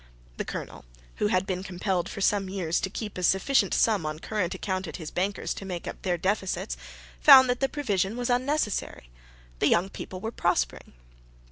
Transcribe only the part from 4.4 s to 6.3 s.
account at his bankers to make up their